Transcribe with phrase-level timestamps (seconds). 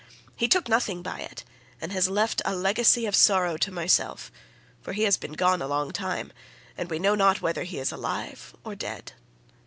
[0.35, 1.43] He took nothing by it,
[1.79, 4.31] and has left a legacy of sorrow to myself,
[4.81, 6.33] for he has been gone a long time,
[6.75, 9.13] and we know not whether he is alive or dead.